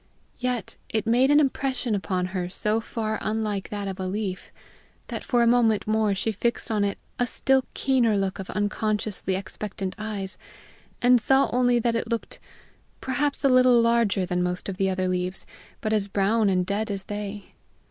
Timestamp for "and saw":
11.03-11.51